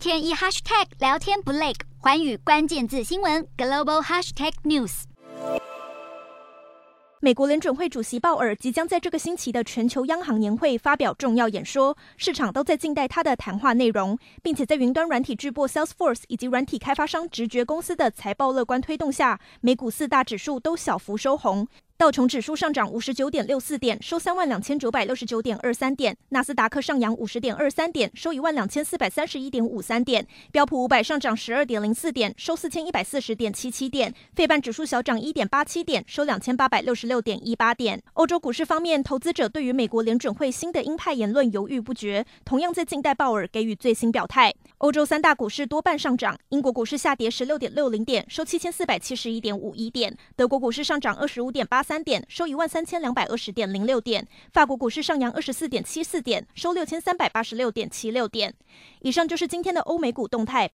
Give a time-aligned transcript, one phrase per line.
[0.00, 5.02] 天一 hashtag 聊天不累，寰宇关键字新闻 global hashtag news。
[7.20, 21.68] 美国联准会主席鲍尔即将在这个星期的全球央行年会发表重要演说，市场都在静待他的谈话内容，并且在云端软体巨擘 Salesforce 以及软体开发商直觉公司的财报乐观推动下，美股四大指数都小幅收红。
[22.00, 38.02] 道琼指数上涨五十九点六四点，收三万两千九百六十九点二三点；纳斯达克上扬五十点二三点，收一万两千四百三十一点五三点；标普五百上涨十二点零四点，收四千一百四十点七七点；费半指数小涨一点八七点，收两千八百六十六点一八点。
[38.14, 44.54] 欧洲股市方面，投资者对于美国联准会新的鹰派言论犹豫不决，同样在静待鲍尔给予最新表态。
[44.78, 54.22] 欧洲三大股市多半上涨，英国股市下跌十六点六零点，收七千四百七十一点五一点；德国股市上涨二十五点八三点，收一万三千两百二十点零六点；
[54.52, 58.54] 法国股市上扬二十四点七四点，收六千三百八十六点七六点。
[59.00, 60.68] 以上就是今天的欧美股动态，